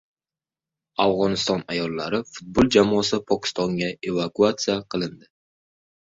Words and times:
Afg‘oniston 1.03 1.59
ayollar 1.73 2.15
futbol 2.29 2.69
jamoasi 2.77 3.19
Pokistonga 3.31 3.91
evakuasiya 4.13 4.79
qilindi 4.95 5.29